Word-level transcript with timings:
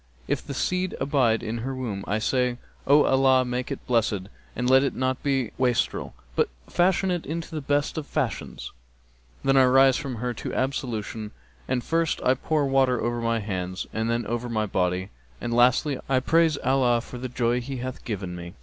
If 0.27 0.43
the 0.43 0.55
seed 0.55 0.95
abide 0.99 1.43
in 1.43 1.59
her 1.59 1.75
womb 1.75 2.03
I 2.07 2.17
say, 2.17 2.57
'O 2.87 3.03
Allah 3.03 3.45
make 3.45 3.69
it 3.71 3.85
blessed 3.85 4.21
and 4.55 4.67
let 4.67 4.83
it 4.83 4.95
not 4.95 5.21
be 5.21 5.43
a 5.43 5.51
wastrel, 5.59 6.15
but 6.35 6.49
fashion 6.67 7.11
it 7.11 7.23
into 7.27 7.53
the 7.53 7.61
best 7.61 7.99
of 7.99 8.07
fashions!'[FN#272] 8.07 8.73
Then 9.43 9.57
I 9.57 9.65
rise 9.65 9.97
from 9.97 10.15
her 10.15 10.33
to 10.33 10.55
ablution 10.55 11.33
and 11.67 11.83
first 11.83 12.19
I 12.23 12.33
pour 12.33 12.65
water 12.65 12.99
over 12.99 13.21
my 13.21 13.41
hands 13.41 13.85
and 13.93 14.09
then 14.09 14.25
over 14.25 14.49
my 14.49 14.65
body 14.65 15.11
and 15.39 15.53
lastly, 15.53 15.99
I 16.09 16.19
praise 16.19 16.57
Allah 16.63 17.01
for 17.01 17.19
the 17.19 17.29
joy 17.29 17.61
He 17.61 17.77
hath 17.77 18.03
given 18.03 18.35
me.' 18.35 18.55